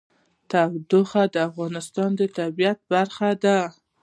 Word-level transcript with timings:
تودوخه 0.51 1.23
د 1.33 1.35
افغانستان 1.49 2.09
د 2.19 2.21
طبیعت 2.37 2.79
برخه 2.91 3.29
ده. 3.43 3.59